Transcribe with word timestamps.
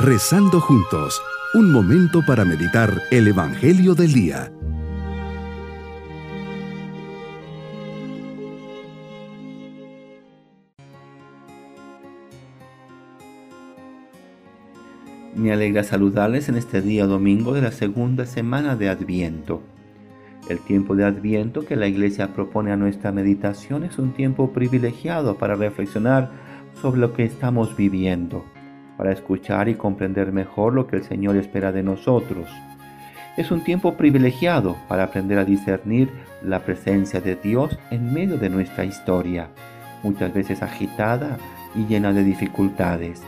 Rezando 0.00 0.60
juntos, 0.60 1.20
un 1.54 1.72
momento 1.72 2.22
para 2.24 2.44
meditar 2.44 3.02
el 3.10 3.26
Evangelio 3.26 3.96
del 3.96 4.12
Día. 4.12 4.52
Me 15.34 15.52
alegra 15.52 15.82
saludarles 15.82 16.48
en 16.48 16.54
este 16.54 16.80
día 16.80 17.06
domingo 17.06 17.52
de 17.52 17.62
la 17.62 17.72
segunda 17.72 18.24
semana 18.24 18.76
de 18.76 18.90
Adviento. 18.90 19.62
El 20.48 20.60
tiempo 20.60 20.94
de 20.94 21.06
Adviento 21.06 21.66
que 21.66 21.74
la 21.74 21.88
Iglesia 21.88 22.34
propone 22.34 22.70
a 22.70 22.76
nuestra 22.76 23.10
meditación 23.10 23.82
es 23.82 23.98
un 23.98 24.12
tiempo 24.12 24.52
privilegiado 24.52 25.38
para 25.38 25.56
reflexionar 25.56 26.30
sobre 26.80 27.00
lo 27.00 27.14
que 27.14 27.24
estamos 27.24 27.76
viviendo, 27.76 28.44
para 28.98 29.12
escuchar 29.12 29.70
y 29.70 29.76
comprender 29.76 30.32
mejor 30.32 30.74
lo 30.74 30.86
que 30.86 30.96
el 30.96 31.04
Señor 31.04 31.36
espera 31.36 31.72
de 31.72 31.82
nosotros. 31.82 32.50
Es 33.38 33.50
un 33.50 33.64
tiempo 33.64 33.94
privilegiado 33.94 34.76
para 34.88 35.04
aprender 35.04 35.38
a 35.38 35.46
discernir 35.46 36.10
la 36.42 36.64
presencia 36.64 37.22
de 37.22 37.36
Dios 37.36 37.78
en 37.90 38.12
medio 38.12 38.36
de 38.36 38.50
nuestra 38.50 38.84
historia, 38.84 39.48
muchas 40.02 40.34
veces 40.34 40.62
agitada 40.62 41.38
y 41.74 41.86
llena 41.86 42.12
de 42.12 42.24
dificultades. 42.24 43.22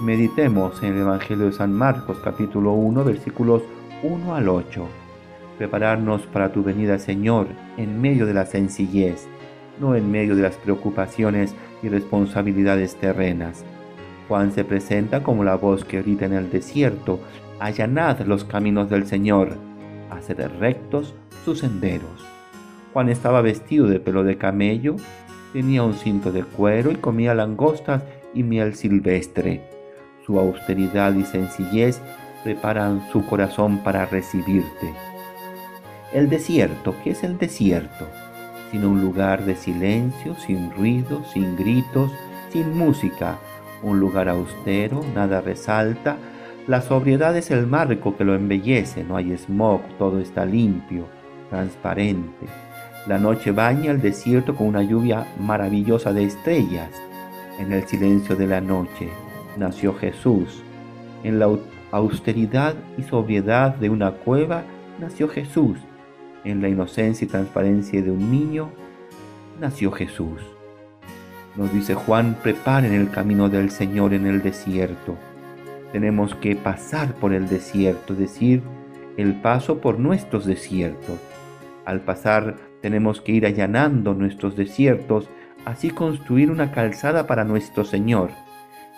Meditemos 0.00 0.82
en 0.82 0.94
el 0.94 1.00
Evangelio 1.00 1.44
de 1.46 1.52
San 1.52 1.74
Marcos 1.74 2.18
capítulo 2.24 2.72
1 2.72 3.04
versículos 3.04 3.62
1 4.02 4.34
al 4.34 4.48
8 4.48 4.88
prepararnos 5.60 6.22
para 6.22 6.52
tu 6.52 6.62
venida, 6.62 6.98
Señor, 6.98 7.48
en 7.76 8.00
medio 8.00 8.24
de 8.24 8.32
la 8.32 8.46
sencillez, 8.46 9.28
no 9.78 9.94
en 9.94 10.10
medio 10.10 10.34
de 10.34 10.40
las 10.40 10.56
preocupaciones 10.56 11.54
y 11.82 11.90
responsabilidades 11.90 12.96
terrenas. 12.96 13.62
Juan 14.30 14.52
se 14.52 14.64
presenta 14.64 15.24
como 15.24 15.42
la 15.42 15.56
voz 15.56 15.84
que 15.84 16.02
grita 16.02 16.24
en 16.24 16.34
el 16.34 16.52
desierto, 16.52 17.18
allanad 17.58 18.20
los 18.20 18.44
caminos 18.44 18.88
del 18.88 19.08
Señor, 19.08 19.56
haced 20.08 20.38
rectos 20.60 21.16
sus 21.44 21.58
senderos. 21.58 22.24
Juan 22.92 23.08
estaba 23.08 23.42
vestido 23.42 23.88
de 23.88 23.98
pelo 23.98 24.22
de 24.22 24.38
camello, 24.38 24.94
tenía 25.52 25.82
un 25.82 25.94
cinto 25.94 26.30
de 26.30 26.44
cuero 26.44 26.92
y 26.92 26.94
comía 26.94 27.34
langostas 27.34 28.04
y 28.32 28.44
miel 28.44 28.76
silvestre. 28.76 29.62
Su 30.24 30.38
austeridad 30.38 31.12
y 31.14 31.24
sencillez 31.24 32.00
preparan 32.44 33.02
su 33.10 33.26
corazón 33.26 33.78
para 33.78 34.06
recibirte. 34.06 34.94
El 36.12 36.30
desierto, 36.30 36.94
¿qué 37.02 37.10
es 37.10 37.24
el 37.24 37.36
desierto? 37.36 38.06
Sino 38.70 38.90
un 38.90 39.00
lugar 39.00 39.44
de 39.44 39.56
silencio, 39.56 40.36
sin 40.36 40.70
ruido, 40.70 41.24
sin 41.32 41.56
gritos, 41.56 42.12
sin 42.52 42.78
música, 42.78 43.40
un 43.82 44.00
lugar 44.00 44.28
austero, 44.28 45.02
nada 45.14 45.40
resalta, 45.40 46.16
la 46.66 46.82
sobriedad 46.82 47.36
es 47.36 47.50
el 47.50 47.66
marco 47.66 48.16
que 48.16 48.24
lo 48.24 48.34
embellece, 48.34 49.02
no 49.04 49.16
hay 49.16 49.36
smog, 49.36 49.80
todo 49.98 50.20
está 50.20 50.44
limpio, 50.44 51.06
transparente. 51.48 52.46
La 53.06 53.18
noche 53.18 53.50
baña 53.50 53.90
el 53.90 54.00
desierto 54.00 54.54
con 54.54 54.66
una 54.66 54.82
lluvia 54.82 55.26
maravillosa 55.40 56.12
de 56.12 56.24
estrellas. 56.24 56.90
En 57.58 57.72
el 57.72 57.86
silencio 57.86 58.36
de 58.36 58.46
la 58.46 58.60
noche 58.60 59.08
nació 59.56 59.94
Jesús. 59.94 60.62
En 61.24 61.38
la 61.38 61.48
austeridad 61.90 62.74
y 62.98 63.02
sobriedad 63.02 63.74
de 63.74 63.90
una 63.90 64.12
cueva 64.12 64.62
nació 65.00 65.28
Jesús 65.28 65.78
en 66.44 66.62
la 66.62 66.68
inocencia 66.68 67.24
y 67.24 67.28
transparencia 67.28 68.02
de 68.02 68.10
un 68.10 68.30
niño, 68.30 68.70
nació 69.60 69.90
Jesús. 69.92 70.40
Nos 71.56 71.72
dice 71.72 71.94
Juan, 71.94 72.36
preparen 72.42 72.92
el 72.92 73.10
camino 73.10 73.48
del 73.48 73.70
Señor 73.70 74.14
en 74.14 74.26
el 74.26 74.42
desierto. 74.42 75.16
Tenemos 75.92 76.34
que 76.36 76.54
pasar 76.54 77.14
por 77.14 77.32
el 77.32 77.48
desierto, 77.48 78.12
es 78.12 78.20
decir, 78.20 78.62
el 79.16 79.34
paso 79.34 79.78
por 79.80 79.98
nuestros 79.98 80.46
desiertos. 80.46 81.18
Al 81.84 82.00
pasar 82.00 82.56
tenemos 82.80 83.20
que 83.20 83.32
ir 83.32 83.46
allanando 83.46 84.14
nuestros 84.14 84.54
desiertos, 84.54 85.28
así 85.64 85.90
construir 85.90 86.50
una 86.50 86.70
calzada 86.70 87.26
para 87.26 87.44
nuestro 87.44 87.84
Señor. 87.84 88.30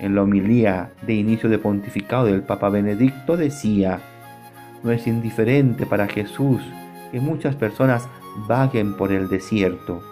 En 0.00 0.14
la 0.14 0.22
homilía 0.22 0.92
de 1.06 1.14
inicio 1.14 1.48
de 1.48 1.58
pontificado 1.58 2.24
del 2.26 2.42
Papa 2.42 2.68
Benedicto 2.68 3.36
decía, 3.36 4.00
no 4.82 4.90
es 4.90 5.06
indiferente 5.06 5.86
para 5.86 6.08
Jesús 6.08 6.60
que 7.12 7.20
muchas 7.20 7.54
personas 7.54 8.08
vaguen 8.48 8.96
por 8.96 9.12
el 9.12 9.28
desierto. 9.28 10.09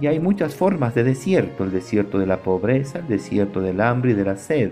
Y 0.00 0.06
hay 0.06 0.18
muchas 0.18 0.54
formas 0.54 0.94
de 0.94 1.04
desierto, 1.04 1.64
el 1.64 1.70
desierto 1.70 2.18
de 2.18 2.26
la 2.26 2.38
pobreza, 2.38 2.98
el 2.98 3.08
desierto 3.08 3.60
del 3.60 3.80
hambre 3.80 4.10
y 4.10 4.14
de 4.14 4.24
la 4.24 4.36
sed, 4.36 4.70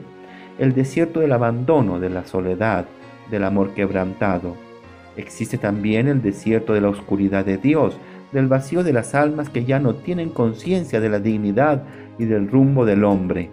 el 0.58 0.74
desierto 0.74 1.20
del 1.20 1.32
abandono, 1.32 2.00
de 2.00 2.10
la 2.10 2.24
soledad, 2.24 2.86
del 3.30 3.44
amor 3.44 3.72
quebrantado. 3.74 4.56
Existe 5.16 5.58
también 5.58 6.08
el 6.08 6.22
desierto 6.22 6.72
de 6.72 6.80
la 6.80 6.88
oscuridad 6.88 7.44
de 7.44 7.58
Dios, 7.58 7.96
del 8.32 8.48
vacío 8.48 8.82
de 8.82 8.92
las 8.92 9.14
almas 9.14 9.48
que 9.48 9.64
ya 9.64 9.78
no 9.78 9.94
tienen 9.94 10.30
conciencia 10.30 11.00
de 11.00 11.08
la 11.08 11.20
dignidad 11.20 11.84
y 12.18 12.24
del 12.24 12.48
rumbo 12.48 12.84
del 12.84 13.04
hombre. 13.04 13.50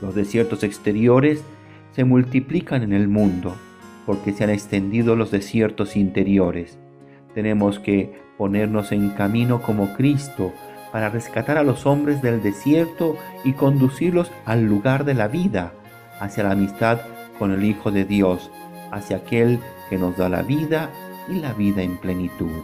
Los 0.00 0.14
desiertos 0.14 0.62
exteriores 0.62 1.42
se 1.92 2.04
multiplican 2.04 2.82
en 2.82 2.92
el 2.92 3.08
mundo 3.08 3.54
porque 4.06 4.32
se 4.32 4.44
han 4.44 4.50
extendido 4.50 5.16
los 5.16 5.30
desiertos 5.30 5.96
interiores. 5.96 6.78
Tenemos 7.34 7.78
que 7.78 8.20
ponernos 8.36 8.92
en 8.92 9.10
camino 9.10 9.62
como 9.62 9.94
Cristo 9.94 10.52
para 10.92 11.08
rescatar 11.08 11.56
a 11.56 11.62
los 11.62 11.86
hombres 11.86 12.20
del 12.20 12.42
desierto 12.42 13.16
y 13.44 13.52
conducirlos 13.52 14.30
al 14.44 14.64
lugar 14.64 15.04
de 15.04 15.14
la 15.14 15.28
vida, 15.28 15.72
hacia 16.20 16.44
la 16.44 16.52
amistad 16.52 17.00
con 17.38 17.52
el 17.52 17.64
Hijo 17.64 17.90
de 17.90 18.04
Dios, 18.04 18.50
hacia 18.90 19.18
aquel 19.18 19.58
que 19.88 19.96
nos 19.98 20.16
da 20.16 20.28
la 20.28 20.42
vida 20.42 20.90
y 21.28 21.40
la 21.40 21.54
vida 21.54 21.82
en 21.82 21.96
plenitud. 21.96 22.62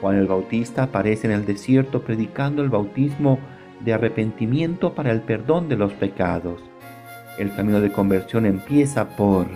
Juan 0.00 0.16
el 0.16 0.26
Bautista 0.26 0.84
aparece 0.84 1.26
en 1.26 1.32
el 1.32 1.46
desierto 1.46 2.02
predicando 2.02 2.62
el 2.62 2.68
bautismo 2.68 3.38
de 3.80 3.94
arrepentimiento 3.94 4.94
para 4.94 5.12
el 5.12 5.22
perdón 5.22 5.68
de 5.68 5.76
los 5.76 5.92
pecados. 5.92 6.60
El 7.38 7.54
camino 7.54 7.80
de 7.80 7.92
conversión 7.92 8.46
empieza 8.46 9.08
por... 9.16 9.46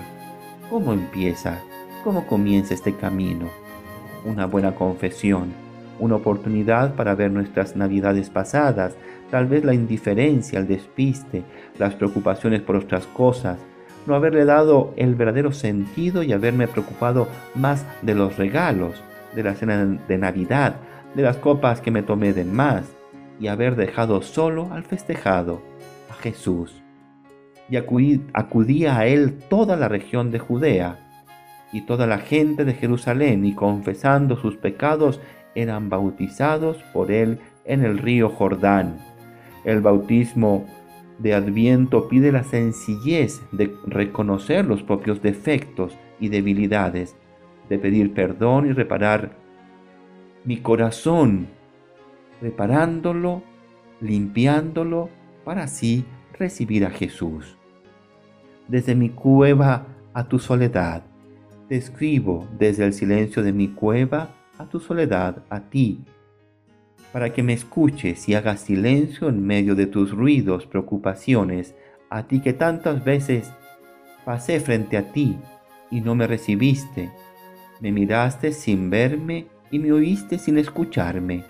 ¿Cómo 0.68 0.92
empieza? 0.92 1.58
¿Cómo 2.04 2.26
comienza 2.26 2.74
este 2.74 2.94
camino? 2.94 3.50
Una 4.24 4.46
buena 4.46 4.74
confesión, 4.74 5.52
una 5.98 6.16
oportunidad 6.16 6.94
para 6.94 7.14
ver 7.14 7.30
nuestras 7.30 7.76
navidades 7.76 8.30
pasadas, 8.30 8.94
tal 9.30 9.46
vez 9.46 9.64
la 9.64 9.74
indiferencia, 9.74 10.58
el 10.58 10.66
despiste, 10.66 11.44
las 11.78 11.94
preocupaciones 11.94 12.62
por 12.62 12.76
otras 12.76 13.06
cosas, 13.06 13.58
no 14.06 14.14
haberle 14.14 14.44
dado 14.44 14.92
el 14.96 15.14
verdadero 15.14 15.52
sentido 15.52 16.22
y 16.22 16.32
haberme 16.32 16.66
preocupado 16.68 17.28
más 17.54 17.86
de 18.02 18.14
los 18.14 18.36
regalos, 18.36 19.02
de 19.34 19.42
la 19.42 19.54
cena 19.54 19.84
de 19.84 20.18
Navidad, 20.18 20.76
de 21.14 21.22
las 21.22 21.36
copas 21.36 21.80
que 21.80 21.90
me 21.90 22.02
tomé 22.02 22.32
de 22.32 22.44
más, 22.44 22.84
y 23.38 23.48
haber 23.48 23.76
dejado 23.76 24.22
solo 24.22 24.68
al 24.72 24.84
festejado, 24.84 25.62
a 26.10 26.14
Jesús. 26.14 26.82
Y 27.68 27.76
acudía 27.76 28.98
a 28.98 29.06
él 29.06 29.38
toda 29.48 29.76
la 29.76 29.88
región 29.88 30.30
de 30.30 30.38
Judea, 30.38 31.09
y 31.72 31.82
toda 31.82 32.06
la 32.06 32.18
gente 32.18 32.64
de 32.64 32.74
Jerusalén, 32.74 33.44
y 33.44 33.54
confesando 33.54 34.36
sus 34.36 34.56
pecados, 34.56 35.20
eran 35.54 35.88
bautizados 35.88 36.82
por 36.92 37.10
él 37.10 37.40
en 37.64 37.84
el 37.84 37.98
río 37.98 38.28
Jordán. 38.28 38.98
El 39.64 39.80
bautismo 39.80 40.66
de 41.18 41.34
Adviento 41.34 42.08
pide 42.08 42.32
la 42.32 42.44
sencillez 42.44 43.42
de 43.52 43.74
reconocer 43.86 44.64
los 44.64 44.82
propios 44.82 45.22
defectos 45.22 45.96
y 46.18 46.28
debilidades, 46.28 47.14
de 47.68 47.78
pedir 47.78 48.14
perdón 48.14 48.66
y 48.66 48.72
reparar 48.72 49.32
mi 50.44 50.56
corazón, 50.56 51.48
reparándolo, 52.40 53.42
limpiándolo, 54.00 55.10
para 55.44 55.64
así 55.64 56.04
recibir 56.38 56.86
a 56.86 56.90
Jesús. 56.90 57.56
Desde 58.66 58.94
mi 58.94 59.10
cueva 59.10 59.86
a 60.14 60.24
tu 60.24 60.38
soledad, 60.38 61.02
te 61.70 61.76
escribo 61.76 62.48
desde 62.58 62.84
el 62.84 62.92
silencio 62.92 63.44
de 63.44 63.52
mi 63.52 63.68
cueva 63.68 64.34
a 64.58 64.68
tu 64.68 64.80
soledad, 64.80 65.44
a 65.50 65.70
ti, 65.70 66.00
para 67.12 67.32
que 67.32 67.44
me 67.44 67.52
escuches 67.52 68.28
y 68.28 68.34
hagas 68.34 68.62
silencio 68.62 69.28
en 69.28 69.46
medio 69.46 69.76
de 69.76 69.86
tus 69.86 70.10
ruidos, 70.10 70.66
preocupaciones, 70.66 71.76
a 72.08 72.26
ti 72.26 72.40
que 72.40 72.54
tantas 72.54 73.04
veces 73.04 73.52
pasé 74.24 74.58
frente 74.58 74.96
a 74.96 75.12
ti 75.12 75.38
y 75.92 76.00
no 76.00 76.16
me 76.16 76.26
recibiste, 76.26 77.12
me 77.78 77.92
miraste 77.92 78.50
sin 78.50 78.90
verme 78.90 79.46
y 79.70 79.78
me 79.78 79.92
oíste 79.92 80.40
sin 80.40 80.58
escucharme, 80.58 81.44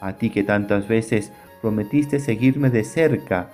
a 0.00 0.16
ti 0.16 0.30
que 0.30 0.42
tantas 0.42 0.88
veces 0.88 1.34
prometiste 1.60 2.18
seguirme 2.18 2.70
de 2.70 2.82
cerca 2.82 3.50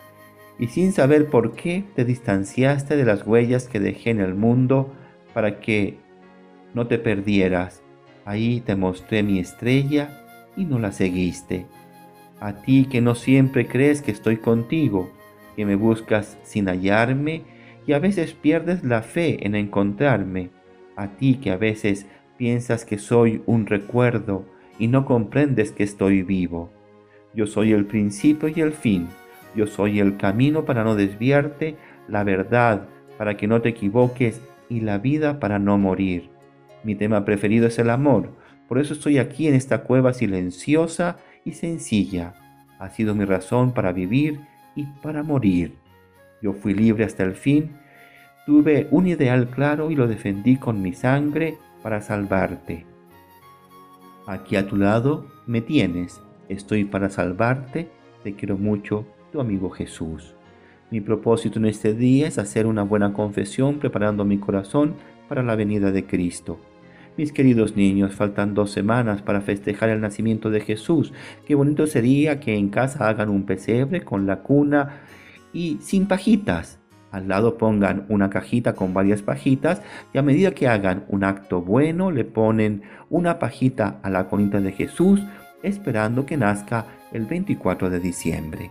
y 0.57 0.69
sin 0.69 0.93
saber 0.93 1.27
por 1.31 1.57
qué 1.57 1.83
te 1.97 2.05
distanciaste 2.05 2.97
de 2.97 3.05
las 3.05 3.27
huellas 3.27 3.67
que 3.67 3.81
dejé 3.81 4.11
en 4.11 4.21
el 4.21 4.37
mundo 4.37 4.93
para 5.35 5.59
que 5.59 6.02
no 6.75 6.87
te 6.87 6.99
perdieras. 6.99 7.83
Ahí 8.25 8.61
te 8.61 8.77
mostré 8.77 9.23
mi 9.23 9.39
estrella 9.39 10.25
y 10.57 10.65
no 10.65 10.79
la 10.79 10.93
seguiste. 10.93 11.67
A 12.41 12.63
ti 12.63 12.87
que 12.91 13.01
no 13.01 13.15
siempre 13.15 13.67
crees 13.67 14.03
que 14.03 14.11
estoy 14.11 14.37
contigo, 14.37 15.11
que 15.57 15.67
me 15.67 15.77
buscas 15.77 16.39
sin 16.43 16.67
hallarme 16.69 17.43
y 17.87 17.93
a 17.93 17.99
veces 17.99 18.33
pierdes 18.33 18.85
la 18.85 19.03
fe 19.03 19.47
en 19.47 19.55
encontrarme, 19.55 20.51
a 20.97 21.09
ti 21.09 21.37
que 21.37 21.51
a 21.51 21.57
veces 21.57 22.07
piensas 22.37 22.85
que 22.85 22.99
soy 22.99 23.43
un 23.47 23.67
recuerdo 23.67 24.45
y 24.79 24.89
no 24.89 25.05
comprendes 25.05 25.73
que 25.73 25.83
estoy 25.83 26.23
vivo. 26.23 26.71
Yo 27.35 27.47
soy 27.47 27.73
el 27.73 27.87
principio 27.87 28.49
y 28.49 28.61
el 28.61 28.73
fin, 28.73 29.09
yo 29.55 29.67
soy 29.67 30.01
el 30.01 30.17
camino 30.17 30.65
para 30.65 30.85
no 30.85 30.95
desviarte, 30.95 31.77
la 32.09 32.25
verdad 32.25 32.89
para 33.23 33.37
que 33.37 33.47
no 33.47 33.63
te 33.63 33.69
equivoques 33.69 34.41
y 34.69 34.81
la 34.81 34.99
vida 34.99 35.39
para 35.39 35.61
no 35.61 35.79
morir. 35.79 36.32
Mi 36.85 36.95
tema 36.95 37.25
preferido 37.25 37.67
es 37.67 37.79
el 37.79 37.91
amor, 37.91 38.31
por 38.69 38.79
eso 38.79 38.95
estoy 38.95 39.19
aquí 39.19 39.49
en 39.49 39.55
esta 39.55 39.83
cueva 39.83 40.13
silenciosa 40.13 41.19
y 41.45 41.53
sencilla. 41.53 42.35
Ha 42.79 42.91
sido 42.91 43.15
mi 43.15 43.25
razón 43.25 43.73
para 43.73 43.93
vivir 43.93 44.41
y 44.75 44.85
para 45.03 45.23
morir. 45.23 45.75
Yo 46.41 46.53
fui 46.53 46.75
libre 46.75 47.05
hasta 47.05 47.23
el 47.23 47.35
fin, 47.35 47.77
tuve 48.47 48.89
un 48.91 49.07
ideal 49.07 49.49
claro 49.51 49.91
y 49.91 49.95
lo 49.95 50.09
defendí 50.09 50.57
con 50.57 50.83
mi 50.83 50.93
sangre 50.93 51.59
para 51.83 52.01
salvarte. 52.01 52.87
Aquí 54.27 54.57
a 54.57 54.67
tu 54.67 54.77
lado 54.77 55.27
me 55.47 55.61
tienes, 55.61 56.21
estoy 56.49 56.85
para 56.85 57.11
salvarte, 57.11 57.91
te 58.25 58.35
quiero 58.35 58.57
mucho, 58.57 59.07
tu 59.33 59.41
amigo 59.41 59.71
Jesús. 59.71 60.35
Mi 60.91 61.01
propósito 61.01 61.59
en 61.59 61.67
este 61.67 61.95
día 61.95 62.27
es 62.27 62.39
hacer 62.39 62.67
una 62.67 62.83
buena 62.83 63.13
confesión 63.13 63.79
preparando 63.79 64.25
mi 64.25 64.39
corazón 64.39 64.95
para 65.29 65.43
la 65.43 65.57
venida 65.57 65.91
de 65.91 66.05
Cristo. 66.07 66.59
Mis 67.19 67.31
queridos 67.31 67.77
niños, 67.77 68.15
faltan 68.15 68.55
dos 68.55 68.71
semanas 68.71 69.21
para 69.21 69.43
festejar 69.43 69.91
el 69.91 70.01
nacimiento 70.01 70.49
de 70.49 70.61
Jesús. 70.61 71.13
Qué 71.45 71.55
bonito 71.55 71.87
sería 71.87 72.41
que 72.41 72.55
en 72.55 72.71
casa 72.71 73.07
hagan 73.07 73.29
un 73.29 73.45
pesebre 73.45 74.03
con 74.03 74.27
la 74.27 74.41
cuna 74.41 75.03
y 75.53 75.77
sin 75.83 76.07
pajitas. 76.07 76.79
Al 77.11 77.29
lado 77.29 77.59
pongan 77.59 78.07
una 78.09 78.31
cajita 78.31 78.73
con 78.73 78.95
varias 78.95 79.21
pajitas 79.21 79.83
y 80.15 80.19
a 80.19 80.23
medida 80.23 80.53
que 80.53 80.69
hagan 80.69 81.05
un 81.09 81.25
acto 81.25 81.61
bueno 81.61 82.11
le 82.11 82.25
ponen 82.25 82.83
una 83.11 83.39
pajita 83.39 84.01
a 84.03 84.09
la 84.09 84.29
conita 84.29 84.63
de 84.63 84.73
Jesús 84.73 85.21
esperando 85.63 86.25
que 86.25 86.39
nazca 86.39 86.87
el 87.13 87.27
24 87.27 87.91
de 87.91 88.01
diciembre 88.01 88.71